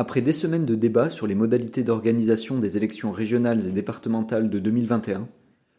[0.00, 4.58] Après des semaines de débats sur les modalités d'organisation des élections régionales et départementales de
[4.58, 5.28] 2021,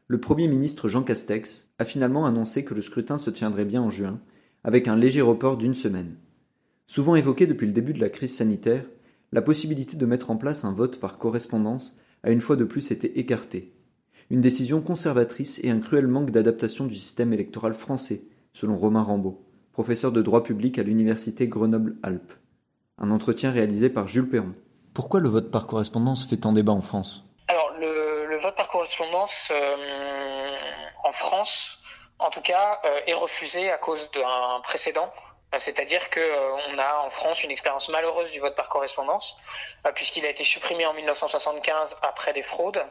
[0.07, 3.89] le Premier ministre Jean Castex a finalement annoncé que le scrutin se tiendrait bien en
[3.89, 4.19] juin,
[4.63, 6.17] avec un léger report d'une semaine.
[6.85, 8.85] Souvent évoqué depuis le début de la crise sanitaire,
[9.31, 12.91] la possibilité de mettre en place un vote par correspondance a une fois de plus
[12.91, 13.73] été écartée.
[14.29, 18.21] Une décision conservatrice et un cruel manque d'adaptation du système électoral français,
[18.53, 22.33] selon Romain Rambaud, professeur de droit public à l'université Grenoble-Alpes.
[23.01, 24.53] Un entretien réalisé par Jules Perron.
[24.93, 27.23] Pourquoi le vote par correspondance fait tant débat en France?
[27.47, 30.55] Alors, le, le, vote par correspondance euh,
[31.03, 31.79] en France,
[32.19, 35.09] en tout cas, euh, est refusé à cause d'un précédent.
[35.57, 39.37] C'est-à-dire qu'on euh, a en France une expérience malheureuse du vote par correspondance,
[39.85, 42.81] euh, puisqu'il a été supprimé en 1975 après des fraudes,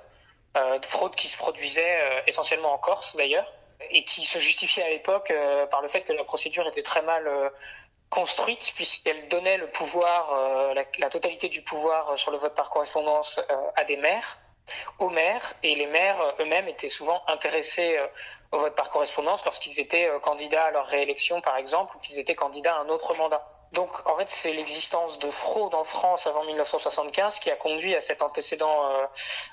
[0.57, 3.51] euh, fraudes qui se produisaient essentiellement en Corse d'ailleurs,
[3.91, 5.33] et qui se justifiaient à l'époque
[5.71, 7.27] par le fait que la procédure était très mal
[8.11, 13.41] construite puisqu'elle donnait le pouvoir, euh, la, totalité du pouvoir sur le vote par correspondance
[13.51, 14.39] euh, à des maires,
[14.99, 17.99] aux maires, et les maires euh, eux-mêmes étaient souvent intéressés
[18.53, 22.35] au vote par correspondance lorsqu'ils étaient candidats à leur réélection, par exemple, ou qu'ils étaient
[22.35, 23.60] candidats à un autre mandat.
[23.73, 28.01] Donc, en fait, c'est l'existence de fraude en France avant 1975 qui a conduit à
[28.01, 29.07] cet antécédent euh,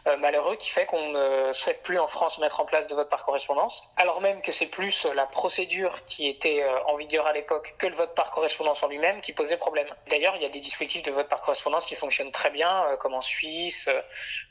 [0.08, 3.10] euh, malheureux qui fait qu'on ne souhaite plus en France mettre en place de vote
[3.10, 7.34] par correspondance, alors même que c'est plus la procédure qui était euh, en vigueur à
[7.34, 9.88] l'époque que le vote par correspondance en lui-même qui posait problème.
[10.10, 13.14] D'ailleurs, il y a des dispositifs de vote par correspondance qui fonctionnent très bien, comme
[13.14, 13.88] en Suisse,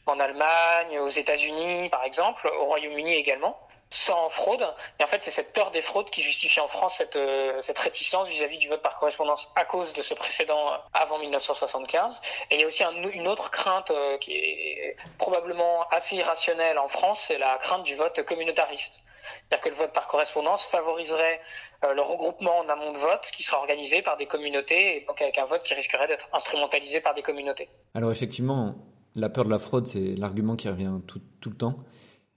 [0.07, 4.67] en Allemagne, aux États-Unis, par exemple, au Royaume-Uni également sans fraude.
[4.99, 7.79] Et en fait, c'est cette peur des fraudes qui justifie en France cette, euh, cette
[7.79, 12.21] réticence vis-à-vis du vote par correspondance à cause de ce précédent avant 1975.
[12.51, 16.79] Et il y a aussi un, une autre crainte euh, qui est probablement assez irrationnelle
[16.79, 19.03] en France, c'est la crainte du vote communautariste.
[19.49, 21.41] C'est-à-dire que le vote par correspondance favoriserait
[21.85, 25.21] euh, le regroupement en amont de vote qui sera organisé par des communautés, et donc
[25.21, 27.69] avec un vote qui risquerait d'être instrumentalisé par des communautés.
[27.95, 28.77] Alors effectivement,
[29.15, 31.77] la peur de la fraude, c'est l'argument qui revient tout, tout le temps.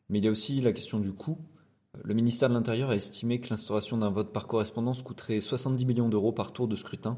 [0.09, 1.37] Mais il y a aussi la question du coût.
[2.03, 6.09] Le ministère de l'Intérieur a estimé que l'instauration d'un vote par correspondance coûterait 70 millions
[6.09, 7.17] d'euros par tour de scrutin.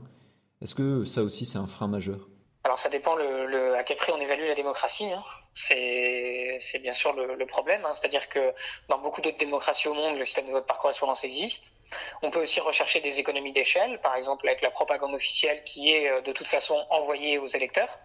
[0.62, 2.29] Est-ce que ça aussi c'est un frein majeur?
[2.63, 5.12] Alors ça dépend à quel prix on évalue la démocratie.
[5.12, 5.22] Hein.
[5.53, 7.84] C'est bien sûr le, problème.
[7.85, 7.94] Hein.
[7.94, 8.53] C'est-à-dire que
[8.88, 11.73] dans beaucoup d'autres démocraties au monde, le système de vote par correspondance existe.
[12.22, 16.09] On peut aussi rechercher des économies d'échelle, par exemple avec la propagande officielle qui est
[16.09, 18.00] euh, de toute façon envoyée aux électeurs.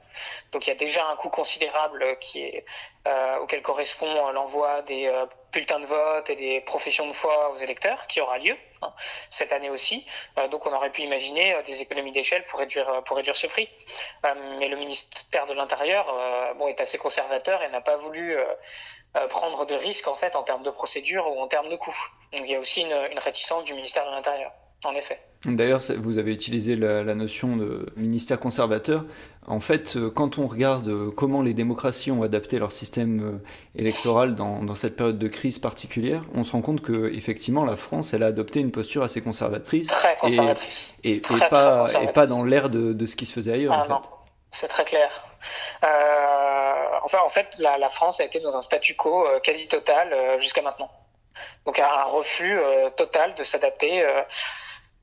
[0.50, 2.02] Donc il y a déjà un coût considérable
[2.34, 2.64] est,
[3.06, 7.56] euh, auquel correspond l'envoi des euh, bulletins de vote et des professions de foi aux
[7.56, 8.92] électeurs, qui aura lieu hein,
[9.30, 10.04] cette année aussi.
[10.38, 13.68] Euh, donc on aurait pu imaginer euh, des économies d'échelle pour réduire, ce prix.
[14.58, 16.06] mais le ministère de l'Intérieur
[16.68, 18.36] est assez conservateur et n'a pas voulu
[19.28, 21.96] prendre de risques en fait en termes de procédure ou en termes de coûts.
[22.32, 24.52] Donc il y a aussi une, une réticence du ministère de l'Intérieur,
[24.84, 25.18] en effet.
[25.44, 29.04] D'ailleurs, vous avez utilisé la, la, notion de ministère conservateur.
[29.46, 33.78] En fait, euh, quand on regarde euh, comment les démocraties ont adapté leur système euh,
[33.80, 37.76] électoral dans, dans cette période de crise particulière, on se rend compte que effectivement la
[37.76, 40.96] France, elle a adopté une posture assez conservatrice, très conservatrice.
[41.04, 43.32] et, et, très, et pas, très et pas dans l'air de, de, ce qui se
[43.32, 43.72] faisait ailleurs.
[43.72, 43.90] Ah, en fait.
[43.90, 44.00] Non.
[44.50, 45.10] C'est très clair.
[45.84, 46.55] Euh,
[47.06, 50.90] enfin, en fait, la, France a été dans un statu quo quasi total jusqu'à maintenant.
[51.64, 52.58] Donc, un refus
[52.96, 54.04] total de s'adapter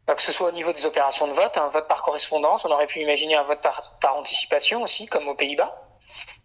[0.08, 2.88] que ce soit au niveau des opérations de vote, un vote par correspondance, on aurait
[2.88, 5.83] pu imaginer un vote par, par anticipation aussi, comme aux Pays-Bas,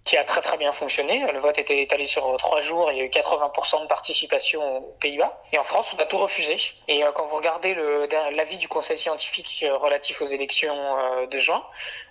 [0.04, 1.30] qui a très très bien fonctionné.
[1.30, 4.96] Le vote était étalé sur trois jours, il y a eu 80% de participation aux
[5.00, 5.38] Pays-Bas.
[5.52, 6.56] Et en France, on a tout refusé.
[6.88, 7.74] Et euh, quand vous regardez
[8.32, 11.62] l'avis du Conseil scientifique relatif aux élections euh, de juin,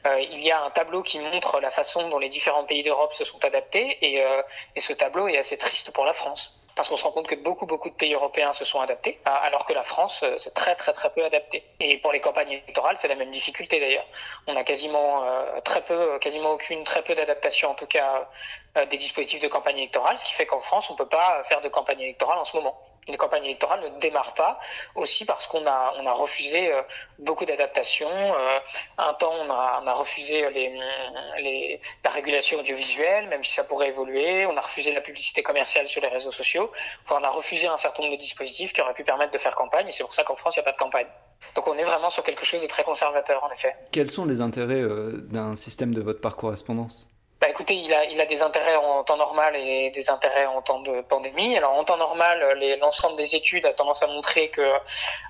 [0.05, 3.13] euh, il y a un tableau qui montre la façon dont les différents pays d'Europe
[3.13, 3.97] se sont adaptés.
[4.01, 7.35] Et ce tableau est assez triste pour la France parce qu'on se rend compte que
[7.35, 10.93] beaucoup, beaucoup de pays européens se sont adaptés, alors que la France s'est très, très,
[10.93, 11.63] très peu adaptée.
[11.79, 14.05] Et pour les campagnes électorales, c'est la même difficulté d'ailleurs.
[14.45, 18.29] On a quasiment euh, très peu, quasiment aucune, très peu d'adaptation, en tout cas,
[18.77, 21.41] euh, des dispositifs de campagne électorale, ce qui fait qu'en France, on ne peut pas
[21.43, 22.79] faire de campagne électorale en ce moment.
[23.07, 24.59] Les campagnes électorales ne démarrent pas,
[24.93, 26.81] aussi parce qu'on a, refusé euh,
[27.19, 28.09] beaucoup d'adaptations.
[28.11, 28.59] Euh,
[28.97, 34.45] un temps, on a, refusé les, la régulation audiovisuelle, même si ça pourrait évoluer.
[34.45, 36.66] On a refusé la publicité commerciale sur les réseaux sociaux.
[36.67, 36.99] Sociaux.
[37.05, 39.55] Enfin, on a refusé un certain nombre de dispositifs qui auraient pu permettre de faire
[39.55, 41.07] campagne, et c'est pour ça qu'en France, il n'y a pas de campagne.
[41.55, 43.75] Donc on est vraiment sur quelque chose de très conservateur, en effet.
[43.91, 44.83] Quels sont les intérêts
[45.29, 47.09] d'un système de vote par correspondance?
[47.39, 50.63] Bah écoutez, il a, il a des intérêts en temps normal et des intérêts en
[50.63, 51.55] temps de pandémie.
[51.55, 54.67] Alors en temps normal, l'ensemble des études a tendance à montrer que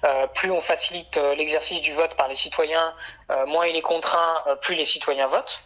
[0.06, 2.94] euh, plus on facilite euh, l'exercice du vote par les citoyens,
[3.30, 5.62] euh, moins il est contraint, euh, plus les citoyens votent.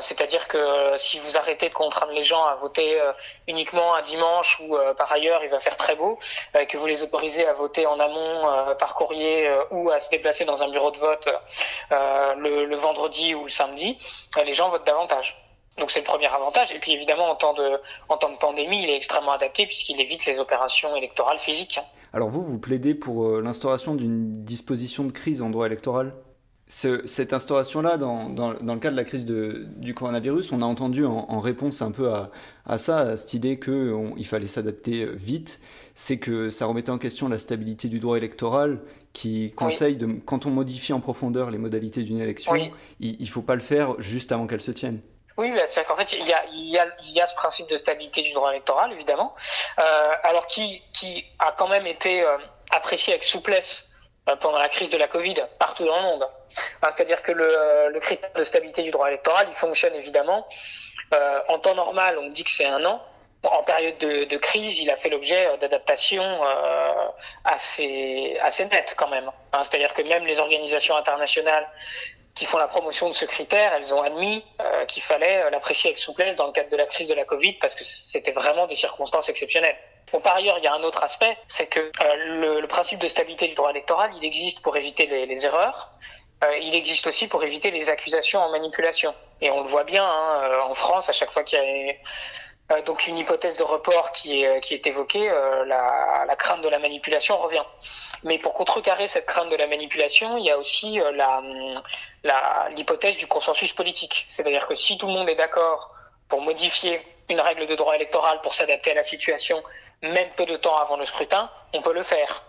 [0.00, 0.58] C'est-à-dire que
[0.96, 2.98] si vous arrêtez de contraindre les gens à voter
[3.46, 6.18] uniquement un dimanche ou par ailleurs il va faire très beau,
[6.68, 10.62] que vous les autorisez à voter en amont par courrier ou à se déplacer dans
[10.62, 11.28] un bureau de vote
[11.90, 13.96] le, vendredi ou le samedi,
[14.44, 15.36] les gens votent davantage.
[15.78, 16.72] Donc c'est le premier avantage.
[16.72, 20.00] Et puis évidemment, en temps de, en temps de pandémie, il est extrêmement adapté puisqu'il
[20.00, 21.80] évite les opérations électorales physiques.
[22.12, 26.14] Alors vous, vous plaidez pour euh, l'instauration d'une disposition de crise en droit électoral?
[26.74, 30.62] Ce, Cette instauration-là, dans, dans, dans, le cadre de la crise de, du coronavirus, on
[30.62, 32.30] a entendu en, en réponse un peu à,
[32.64, 35.60] à, ça, à cette idée qu'il fallait s'adapter vite,
[35.94, 38.80] c'est que ça remettait en question la stabilité du droit électoral
[39.12, 42.54] qui conseille, de, quand on modifie en profondeur les modalités d'une élection,
[43.00, 45.02] il ne faut pas le faire juste avant qu'elle se tienne.
[45.36, 47.34] Oui, bah, c'est qu'en fait, il y, a, il, y a, il y a ce
[47.34, 49.34] principe de stabilité du droit électoral, évidemment,
[49.78, 49.82] euh,
[50.22, 52.38] alors qui, qui a quand même été euh,
[52.70, 53.91] apprécié avec souplesse euh,
[54.24, 56.28] pendant la crise de la Covid partout dans le monde.
[56.82, 60.46] C'est-à-dire que le, le, critère de stabilité du droit électoral, il fonctionne évidemment.
[61.12, 63.02] Euh, en temps normal, on dit que c'est un an.
[63.44, 67.08] En période de, crise, il a fait l'objet d'adaptations euh,
[67.44, 69.30] assez, assez nettes quand même.
[69.52, 71.66] Hein, C'est-à-dire que même les organisations internationales
[72.34, 75.90] qui font la promotion de ce critère, elles ont admis euh, qu'il fallait euh, l'apprécier
[75.90, 78.66] avec souplesse dans le cadre de la crise de la Covid parce que c'était vraiment
[78.66, 79.76] des circonstances exceptionnelles.
[80.22, 83.46] Par ailleurs, il y a un autre aspect, c'est que euh, le, principe de stabilité
[83.46, 85.92] du droit électoral, il existe pour éviter les, erreurs.
[86.44, 89.14] Euh, il existe aussi pour éviter les accusations en manipulation.
[89.40, 91.94] Et on le voit bien hein, en France, à chaque fois qu'il y a
[92.72, 97.36] euh, donc une hypothèse de report qui est, évoquée, euh, la, crainte de la manipulation
[97.36, 97.64] revient.
[98.22, 101.12] Mais pour contrecarrer cette crainte de la manipulation, il y a aussi euh,
[102.74, 104.26] l'hypothèse du consensus politique.
[104.30, 105.94] C'est-à-dire que si tout le monde est d'accord
[106.28, 109.62] pour modifier une règle de droit électoral pour s'adapter à la situation,
[110.02, 112.44] même peu de temps avant le scrutin, on peut le faire.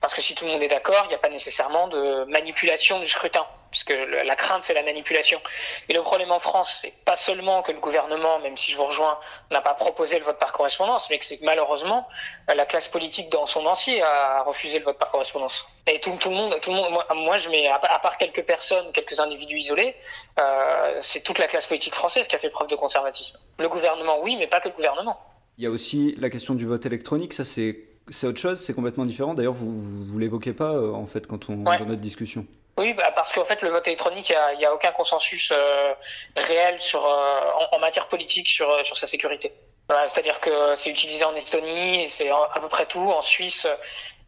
[0.00, 3.00] Parce que si tout le monde est d'accord, il n'y a pas nécessairement de manipulation
[3.00, 5.40] du scrutin puisque la crainte c'est la manipulation.
[5.88, 8.84] Et le problème en France, c'est pas seulement que le gouvernement, même si je vous
[8.84, 9.18] rejoins,
[9.50, 12.08] n'a pas proposé le vote par correspondance, mais que c'est que malheureusement
[12.48, 15.66] la classe politique dans son entier a refusé le vote par correspondance.
[15.86, 18.42] Et tout, tout le monde, tout le monde, moi, moi je mets à, part quelques
[18.42, 19.94] personnes, quelques individus isolés,
[20.38, 23.38] euh, c'est toute la classe politique française qui a fait preuve de conservatisme.
[23.58, 25.18] Le gouvernement, oui, mais pas que le gouvernement.
[25.58, 27.84] Il y a aussi la question du vote électronique, ça c'est
[28.22, 29.34] autre chose, c'est complètement différent.
[29.34, 31.78] D'ailleurs, vous vous l'évoquez pas euh, en fait quand on ouais.
[31.78, 32.46] dans notre discussion.
[32.78, 35.94] Oui, bah parce qu'en fait, le vote électronique, il n'y a, a, aucun consensus euh,
[36.36, 37.40] réel sur, euh,
[37.72, 39.52] en, en, matière politique sur, sur sa sécurité.
[39.88, 43.10] Voilà, C'est-à-dire que c'est utilisé en Estonie, c'est à peu près tout.
[43.10, 43.66] En Suisse,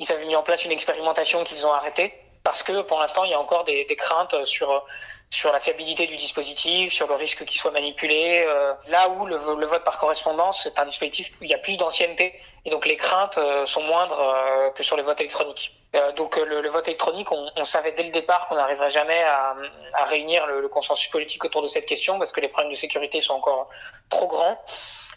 [0.00, 2.12] ils avaient mis en place une expérimentation qu'ils ont arrêtée
[2.42, 4.84] parce que pour l'instant, il y a encore des, des, craintes sur
[5.32, 8.44] sur la fiabilité du dispositif, sur le risque qu'il soit manipulé.
[8.46, 11.58] Euh, là où le, le, vote par correspondance, c'est un dispositif où il y a
[11.58, 12.34] plus d'ancienneté
[12.64, 15.72] et donc les craintes euh, sont moindres euh, que sur le vote électronique.
[16.16, 19.54] donc le, le, vote électronique, on, on savait dès le départ qu'on n'arriverait jamais à,
[19.94, 22.76] à réunir le, le, consensus politique autour de cette question parce que les problèmes de
[22.76, 23.68] sécurité sont encore
[24.08, 24.60] trop grands.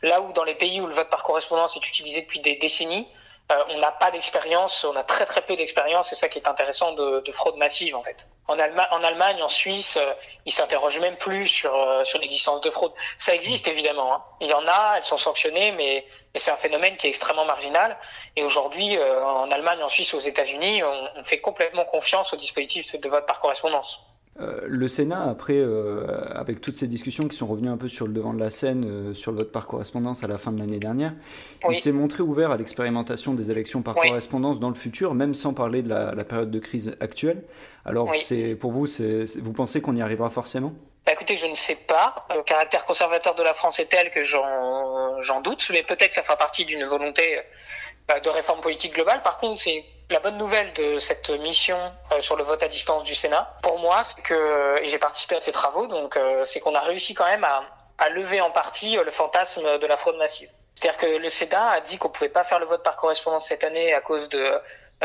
[0.03, 3.07] Là où dans les pays où le vote par correspondance est utilisé depuis des décennies,
[3.51, 6.47] euh, on n'a pas d'expérience, on a très très peu d'expérience, c'est ça qui est
[6.47, 8.29] intéressant de, de, fraude massive en fait.
[8.47, 10.13] En, Allemagne, en Allemagne, en Suisse, euh,
[10.45, 12.93] ils s'interrogent même plus sur euh, sur l'existence de fraude.
[13.17, 14.23] Ça existe évidemment, hein.
[14.39, 17.45] il y en a, elles sont sanctionnées, mais, mais c'est un phénomène qui est extrêmement
[17.45, 17.97] marginal.
[18.37, 22.37] Et aujourd'hui, euh, en Allemagne, en Suisse, aux États-Unis, on, on fait complètement confiance au
[22.37, 23.99] dispositif de vote par correspondance.
[24.39, 28.07] Euh, le Sénat, après, euh, avec toutes ces discussions qui sont revenues un peu sur
[28.07, 30.57] le devant de la scène, euh, sur le vote par correspondance à la fin de
[30.57, 31.13] l'année dernière,
[31.65, 31.75] oui.
[31.75, 34.07] il s'est montré ouvert à l'expérimentation des élections par oui.
[34.07, 37.43] correspondance dans le futur, même sans parler de la, la période de crise actuelle.
[37.85, 38.23] Alors, oui.
[38.25, 40.73] c'est pour vous, vous pensez qu'on y arrivera forcément?
[41.05, 42.25] Bah écoutez, je ne sais pas.
[42.33, 46.23] Le caractère conservateur de la France est tel que j'en doute, mais peut-être que ça
[46.23, 47.39] fera partie d'une volonté
[48.23, 49.21] de réforme politique globale.
[49.21, 51.77] Par contre, c'est la bonne nouvelle de cette mission
[52.11, 55.39] euh, sur le vote à distance du Sénat, pour moi, c'est que, j'ai participé à
[55.39, 59.03] ces travaux, donc euh, c'est qu'on a réussi quand même à, lever en partie euh,
[59.03, 60.49] le fantasme de la fraude massive.
[60.75, 63.63] C'est-à-dire que le Sénat a dit qu'on pouvait pas faire le vote par correspondance cette
[63.63, 64.59] année à cause de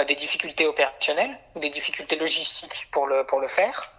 [0.07, 3.93] des difficultés opérationnelles ou des difficultés logistiques pour le pour le faire,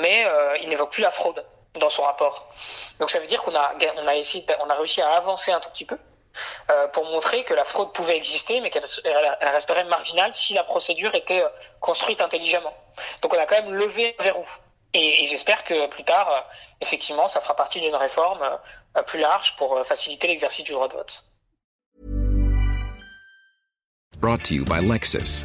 [0.00, 0.24] mais
[0.60, 1.44] il n'évoque plus la fraude
[1.80, 2.46] dans son rapport.
[3.00, 5.60] Donc ça veut dire qu'on a on a essayé on a réussi à avancer un
[5.60, 5.98] tout petit peu
[6.70, 8.84] euh, pour montrer que la fraude pouvait exister, mais qu'elle
[9.40, 11.48] resterait marginale si la procédure était euh,
[11.80, 12.74] construite intelligemment.
[13.22, 14.46] Donc on a quand même levé un verrou.
[14.92, 16.40] Et, j'espère que plus tard, euh,
[16.80, 18.58] effectivement, ça fera partie d'une réforme
[19.06, 21.24] plus large pour faciliter l'exercice du droit de vote.
[24.18, 25.44] Brought to you by Lexus.